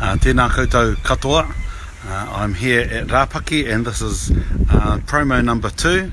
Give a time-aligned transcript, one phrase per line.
[0.00, 1.40] Uh, tēnā koutou katoa.
[2.06, 4.30] Uh, I'm here at Rapaki and this is
[4.70, 6.12] uh, promo number two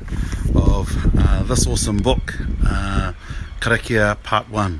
[0.55, 0.89] of
[1.19, 2.33] uh, this awesome book,
[2.65, 3.13] uh,
[3.59, 4.79] Karakia Part 1.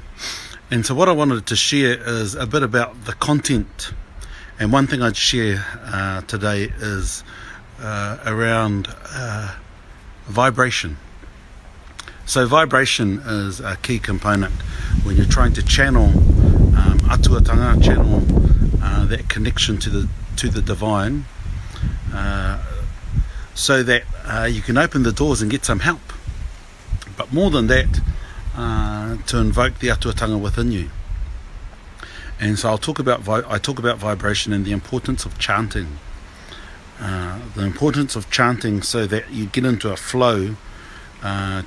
[0.71, 3.93] And so what I wanted to share is a bit about the content.
[4.59, 7.23] And one thing I'd share uh, today is
[7.79, 9.53] uh, around uh,
[10.25, 10.97] vibration.
[12.25, 14.53] So vibration is a key component
[15.03, 18.44] when you're trying to channel um, atuatanga, channel
[18.85, 21.25] uh, that connection to the to the divine,
[22.13, 22.63] uh,
[23.55, 26.01] so that uh, you can open the doors and get some help.
[27.17, 28.01] But more than that,
[28.55, 30.89] uh, to invoke the atuatanga within you.
[32.39, 35.97] And so I'll talk about vi- I talk about vibration and the importance of chanting.
[36.99, 40.55] Uh, the importance of chanting so that you get into a flow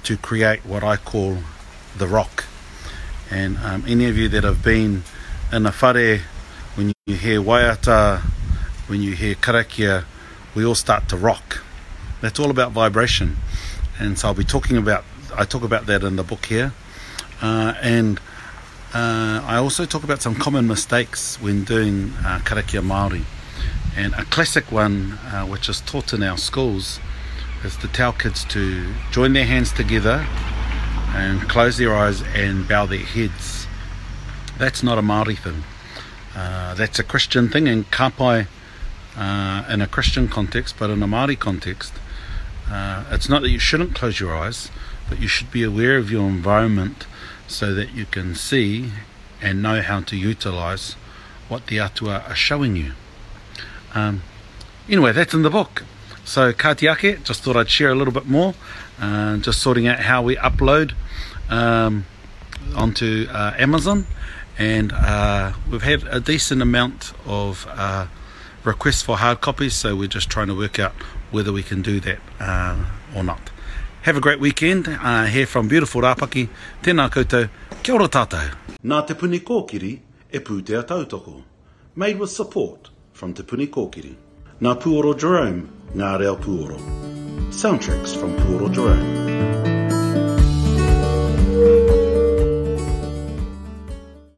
[0.05, 1.39] to create what I call
[1.97, 2.45] the rock.
[3.31, 5.03] And um, any of you that have been
[5.53, 6.21] in a whare,
[7.09, 8.21] you hear waiata,
[8.87, 10.05] when you hear karakia,
[10.55, 11.63] we all start to rock.
[12.21, 13.39] That's all about vibration.
[13.99, 16.75] And so I'll be talking about, I talk about that in the book here.
[17.41, 18.19] Uh, and
[18.93, 23.23] uh, I also talk about some common mistakes when doing uh, karakia Māori.
[23.97, 27.01] And a classic one, uh, which is taught in our schools,
[27.65, 30.27] is to tell kids to join their hands together
[31.15, 33.67] and close their eyes and bow their heads.
[34.59, 35.65] That's not a Māori thing.
[36.39, 38.47] Uh, that's a Christian thing, and kapai
[39.17, 41.93] uh, in a Christian context, but in a Māori context,
[42.71, 44.71] uh, it's not that you shouldn't close your eyes,
[45.09, 47.09] but you should be aware of your environment
[47.49, 48.93] so that you can see
[49.43, 50.93] and know how to utilize
[51.49, 52.93] what the atua are showing you.
[53.93, 54.23] Um,
[54.89, 55.83] anyway, that's in the book.
[56.25, 58.55] So Katiake, just thought I'd share a little bit more,
[59.01, 60.93] uh, just sorting out how we upload
[61.49, 62.07] um,
[62.77, 64.07] onto uh, Amazon,
[64.59, 68.07] and uh, we've had a decent amount of uh,
[68.65, 70.93] requests for hard copies, so we're just trying to work out
[71.31, 72.77] whether we can do that uh,
[73.15, 73.51] or not.
[74.03, 76.49] Have a great weekend uh, here from beautiful Rapaki.
[76.83, 77.49] Tēnā koutou,
[77.83, 78.55] kia ora tātou.
[78.85, 79.99] Nā te puni kōkiri
[80.33, 81.43] e pūtea tautoko.
[81.99, 84.15] Made with support from Te Puni Kōkiri.
[84.61, 86.79] Nā Puoro Jerome, Ngā Reo Puoro.
[87.51, 89.68] Soundtracks from Puoro Jerome.